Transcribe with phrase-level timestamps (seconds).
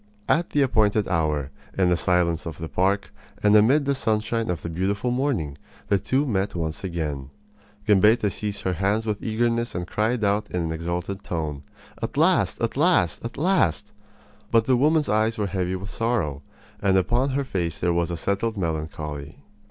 [0.27, 3.13] At the appointed hour, in the silence of the park
[3.43, 7.29] and amid the sunshine of the beautiful morning, the two met once again.
[7.85, 11.61] Gambetta seized her hands with eagerness and cried out in an exultant tone:
[12.01, 12.59] "At last!
[12.61, 13.23] At last!
[13.23, 13.91] At last!"
[14.49, 16.41] But the woman's eyes were heavy with sorrow,
[16.81, 19.43] and upon her face there was a settled melancholy.